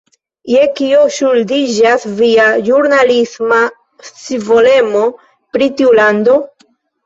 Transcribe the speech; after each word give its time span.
Je 0.51 0.61
kio 0.77 1.01
ŝuldiĝas 1.17 2.07
via 2.23 2.47
ĵurnalisma 2.71 3.61
scivolemo 4.11 5.07
pri 5.37 5.73
tiu 5.79 5.97
lando? 6.05 6.43